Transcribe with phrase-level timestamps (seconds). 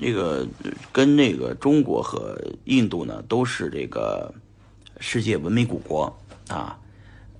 [0.00, 0.46] 那个
[0.92, 4.32] 跟那个中国和印度呢，都是这个
[5.00, 6.78] 世界文明古国啊，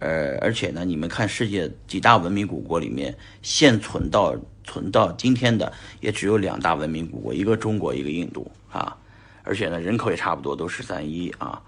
[0.01, 4.35] 呃，而且呢，你们看世界几大文明古国里面，现存到
[4.65, 8.97] 存到今天的也只有两大文明古国，一个中国，一个印度啊，
[9.45, 11.63] 而且呢，人口也差不多都十三亿啊，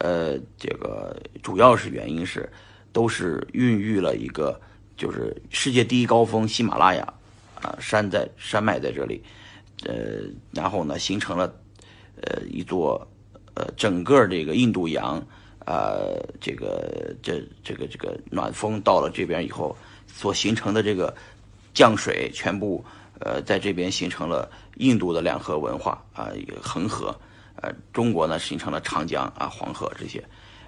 [0.00, 2.50] 呃，这个主要是原因是
[2.92, 4.60] 都是孕育了一个
[4.96, 7.14] 就是世界第一高峰喜马拉雅
[7.60, 9.22] 啊山在山脉在这里。
[9.84, 11.52] 呃，然后呢，形成了
[12.20, 13.06] 呃一座
[13.54, 15.18] 呃整个这个印度洋
[15.64, 15.98] 啊，
[16.40, 21.14] 这个这这个这个暖风到了这边以后所形成的这个
[21.74, 22.84] 降水，全部
[23.18, 26.30] 呃在这边形成了印度的两河文化啊，
[26.62, 27.14] 恒河，
[27.56, 30.22] 呃，中国呢形成了长江啊、黄河这些，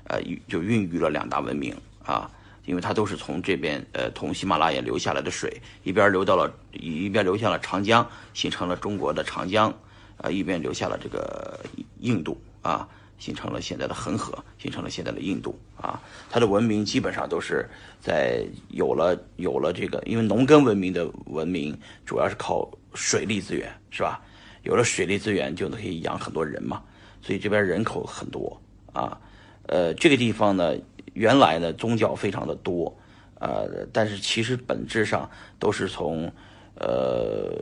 [0.04, 2.30] 呃，就孕育了两大文明啊。
[2.66, 9.72] 因为它都是从这边，呃，从喜马拉雅流下来的水，一边流到了，一边流向了长江，形成了中国的长江，
[10.16, 11.60] 啊，一边流下了这个
[12.00, 17.68] 印度，啊，形成了现在的恒河，形成了现在的印度，啊，它的文明基本上都是
[18.00, 24.22] 在有了有了这个，因为农耕文明的文明主要是靠水利资源，是吧？
[24.62, 26.82] 有了水利资源就可以养很多人嘛，
[27.20, 28.58] 所以这边人口很多，
[28.94, 29.20] 啊，
[29.66, 30.74] 呃，这个地方呢。
[31.12, 32.96] 原来呢，宗教非常的多，
[33.38, 36.30] 呃，但是其实本质上都是从，
[36.76, 37.54] 呃，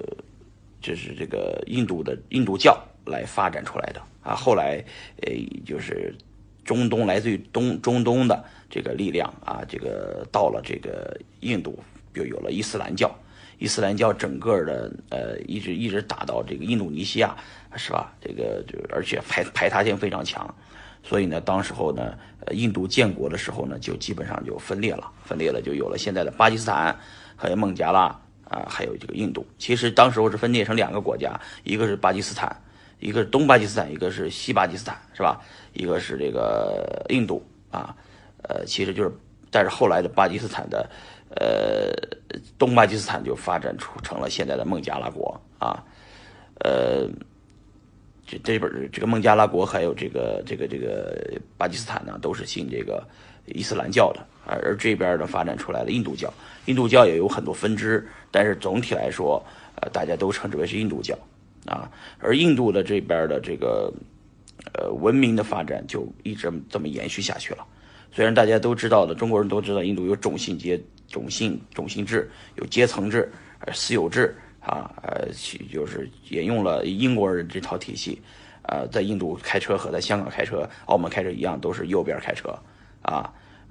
[0.80, 4.34] 就是这个印度的印度教来发展出来的啊。
[4.34, 4.82] 后来，
[5.22, 5.32] 呃，
[5.66, 6.14] 就是
[6.64, 11.78] 中东来自于东中东的这个力量啊，这个到了这个印度，
[12.14, 13.14] 就有了伊斯兰教。
[13.58, 17.36] 伊斯兰教整个的呃，一直一直打到这个印度尼西亚，
[17.76, 18.12] 是吧？
[18.20, 20.52] 这个就而且排排他性非常强。
[21.02, 26.96] 所以呢，当时候呢，呃，印度建国的时候呢，就基本上就分裂了，分裂了，就有了现在的巴基斯坦，
[27.34, 28.02] 还有孟加拉
[28.48, 29.44] 啊，还有这个印度。
[29.58, 32.56] 其实当时候是分裂成两个国家，一个是巴基斯坦，
[33.00, 35.40] 一个是东巴基斯坦，一个是西巴基斯坦，是吧？
[35.72, 37.94] 一个是这个印度啊，
[38.42, 39.12] 呃，其实就是，
[39.50, 40.88] 但是后来的巴基斯坦的，
[41.34, 41.90] 呃，
[42.56, 45.82] 东巴基斯坦就发展出成了现在的孟加拉国啊，
[46.60, 47.08] 呃。
[48.32, 53.06] 这这本这个孟加拉国还有这个这个这个巴基斯坦呢，都是信这个
[53.46, 56.32] 伊斯兰教的，而这边呢发展出来了印度教，
[56.64, 59.44] 印度教也有很多分支，但是总体来说，
[59.76, 61.14] 呃，大家都称之为是印度教，
[61.66, 63.92] 啊，而印度的这边的这个
[64.72, 67.66] 呃文明的发展就一直这么延续下去了。
[68.12, 74.34] 虽然大家都知道的，中国人都知道印度有种姓阶种姓种姓制，有阶层制，呃，私有制。
[74.64, 75.28] 啊，呃，
[75.70, 78.22] 就是沿用了英国人这套体系，
[78.62, 82.56] 呃，在印度开车和在香港开车、澳门开车一样，都是右边开车，
[83.02, 83.28] 啊，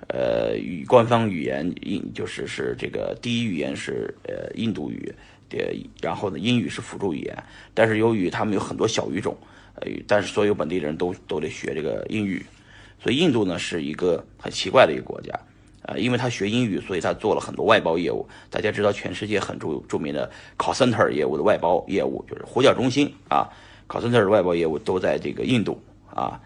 [0.09, 5.13] 呃，语官方语言印就是是这个第一语言是呃印度语，
[5.51, 5.59] 呃，
[6.01, 9.37] 然后呢英语是辅助语言，但是由于他们有很多小语种，
[9.75, 12.45] 呃，但是所有本地人都都得学这个英语，
[13.01, 15.39] 所以印度呢是一个很奇怪的一个国家。
[15.83, 18.27] 呃，因为他学英语，所以他做了很多外包业务。
[18.49, 23.49] 大家知道，全世界很著著名的 call center 业务的外包业务，就是呼叫中心啊
[23.87, 25.81] ，call center 的外包业务都在这个印度
[26.13, 26.39] 啊。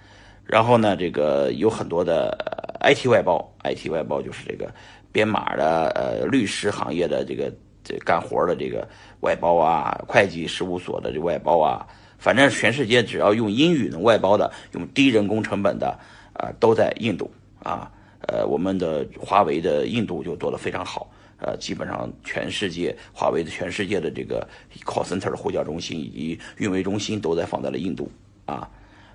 [0.46, 2.38] 然后呢，这个有很多的
[2.82, 4.74] IT 外包，IT 外包就是这个
[5.12, 7.52] 编码的，呃，律师行业的这个
[7.84, 8.88] 这干活的这个
[9.22, 11.86] 外包啊，会计事务所的这外包啊，
[12.20, 15.98] 反正全世界只要用英语能外包的，用低人工成本的，
[16.34, 17.30] 啊，都在印度
[17.64, 17.92] 啊。
[18.28, 24.48] 呃，我们的华为的印度就做得非常好，呃，基本上全世界华为的全世界的这个
[24.84, 28.10] call center 的呼叫中心以及运维中心都在放在了印度
[28.46, 28.68] 啊，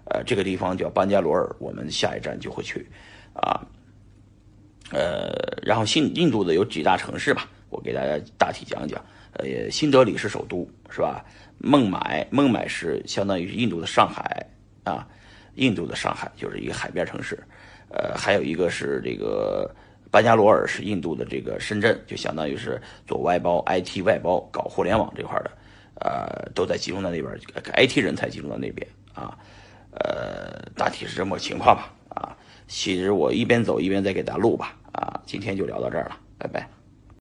[0.05, 2.87] 呃，这个地方叫班加罗尔，我们下一站就会去
[3.35, 3.67] 啊，
[4.93, 5.33] 呃，
[5.63, 11.25] 然后新印度的有几大城市吧，我给大家大体讲讲，呃，新德里是首都是吧？
[11.59, 14.47] 孟买，孟买是相当于是印度的上海
[14.85, 15.07] 啊，
[15.57, 17.39] 印度的上海就是一个海边城市。
[17.91, 19.71] 呃，还有一个是这个
[20.11, 25.51] 班加罗尔是印度的这个深圳，就相当于是做外包 IT 外包搞互联网这块的，
[26.01, 27.39] 呃，都在集中在那边
[27.75, 29.37] ，IT 人才集中在那边啊，
[29.93, 32.37] 呃，大体是这么个情况吧，啊，
[32.67, 36.80] 其实我一边走一边再给大家录吧，啊，今天就聊到这儿了，拜拜。